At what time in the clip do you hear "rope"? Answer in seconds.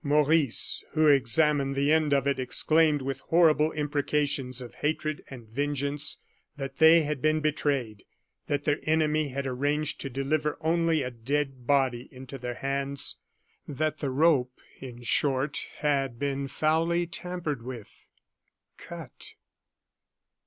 14.09-14.53